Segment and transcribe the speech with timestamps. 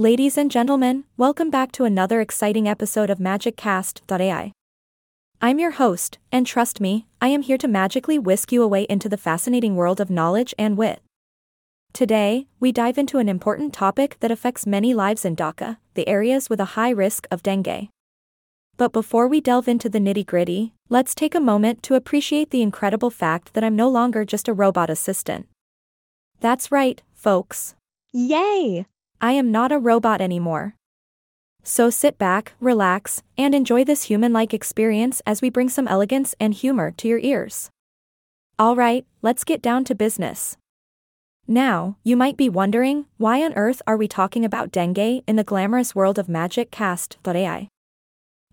[0.00, 4.52] Ladies and gentlemen, welcome back to another exciting episode of MagicCast.ai.
[5.42, 9.10] I'm your host, and trust me, I am here to magically whisk you away into
[9.10, 11.02] the fascinating world of knowledge and wit.
[11.92, 16.48] Today, we dive into an important topic that affects many lives in Dhaka, the areas
[16.48, 17.90] with a high risk of dengue.
[18.78, 22.62] But before we delve into the nitty gritty, let's take a moment to appreciate the
[22.62, 25.46] incredible fact that I'm no longer just a robot assistant.
[26.40, 27.74] That's right, folks.
[28.14, 28.86] Yay!
[29.22, 30.74] I am not a robot anymore.
[31.62, 36.34] So sit back, relax, and enjoy this human like experience as we bring some elegance
[36.40, 37.70] and humor to your ears.
[38.58, 40.56] Alright, let's get down to business.
[41.46, 45.44] Now, you might be wondering, why on earth are we talking about dengue in the
[45.44, 47.68] glamorous world of MagicCast.ai?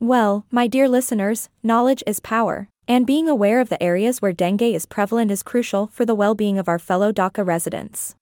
[0.00, 4.62] Well, my dear listeners, knowledge is power, and being aware of the areas where dengue
[4.62, 8.16] is prevalent is crucial for the well being of our fellow Dhaka residents.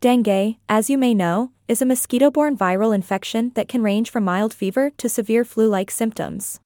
[0.00, 4.24] Dengue, as you may know, is a mosquito borne viral infection that can range from
[4.24, 6.60] mild fever to severe flu like symptoms.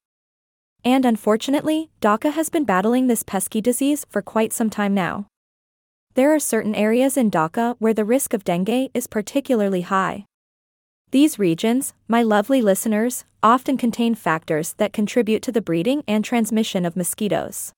[0.85, 5.29] And unfortunately, Dhaka has been battling this pesky disease for quite some time now.
[6.15, 10.25] There are certain areas in Dhaka where the risk of dengue is particularly high.
[11.13, 16.85] These regions, my lovely listeners, often contain factors that contribute to the breeding and transmission
[16.85, 17.73] of mosquitoes.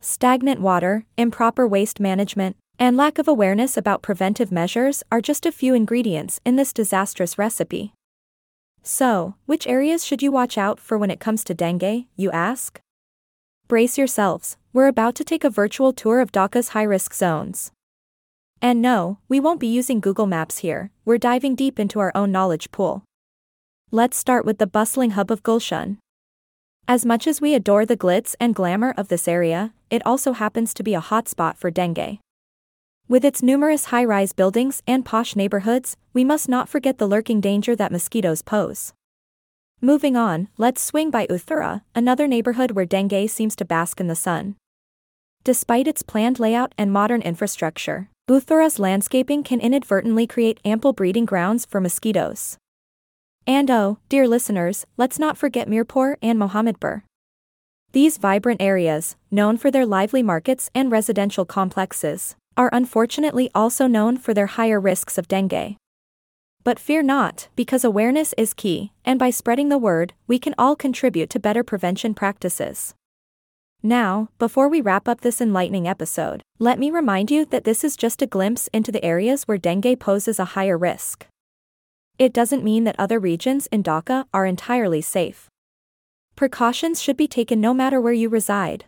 [0.00, 5.52] Stagnant water, improper waste management, and lack of awareness about preventive measures are just a
[5.52, 7.94] few ingredients in this disastrous recipe.
[8.82, 12.78] So, which areas should you watch out for when it comes to dengue, you ask?
[13.66, 17.72] Brace yourselves, we're about to take a virtual tour of Dhaka's high risk zones.
[18.62, 22.30] And no, we won't be using Google Maps here, we're diving deep into our own
[22.30, 23.04] knowledge pool.
[23.90, 25.96] Let's start with the bustling hub of Gulshan.
[26.86, 30.72] As much as we adore the glitz and glamour of this area, it also happens
[30.74, 32.18] to be a hotspot for dengue.
[33.08, 37.40] With its numerous high rise buildings and posh neighborhoods, we must not forget the lurking
[37.40, 38.94] danger that mosquitoes pose.
[39.80, 44.16] Moving on, let's swing by Uttara, another neighborhood where dengue seems to bask in the
[44.16, 44.56] sun.
[45.44, 51.64] Despite its planned layout and modern infrastructure, Uttara's landscaping can inadvertently create ample breeding grounds
[51.64, 52.58] for mosquitoes.
[53.46, 57.02] And oh, dear listeners, let's not forget Mirpur and Mohammedpur.
[57.92, 64.16] These vibrant areas, known for their lively markets and residential complexes, are unfortunately also known
[64.16, 65.76] for their higher risks of dengue.
[66.64, 70.74] But fear not, because awareness is key, and by spreading the word, we can all
[70.74, 72.94] contribute to better prevention practices.
[73.82, 77.96] Now, before we wrap up this enlightening episode, let me remind you that this is
[77.96, 81.26] just a glimpse into the areas where dengue poses a higher risk.
[82.18, 85.48] It doesn't mean that other regions in Dhaka are entirely safe.
[86.34, 88.86] Precautions should be taken no matter where you reside.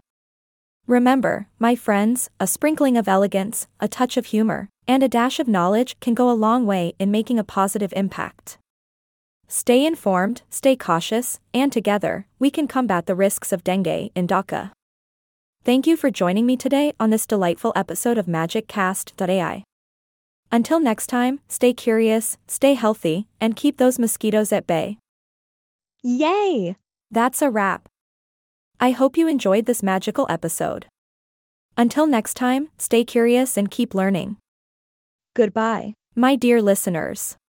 [0.88, 5.46] Remember, my friends, a sprinkling of elegance, a touch of humor, and a dash of
[5.46, 8.56] knowledge can go a long way in making a positive impact.
[9.48, 14.70] Stay informed, stay cautious, and together, we can combat the risks of dengue in Dhaka.
[15.62, 19.64] Thank you for joining me today on this delightful episode of MagicCast.ai.
[20.50, 24.96] Until next time, stay curious, stay healthy, and keep those mosquitoes at bay.
[26.02, 26.76] Yay!
[27.10, 27.90] That's a wrap.
[28.80, 30.86] I hope you enjoyed this magical episode.
[31.76, 34.36] Until next time, stay curious and keep learning.
[35.34, 35.94] Goodbye.
[36.14, 37.38] My dear listeners.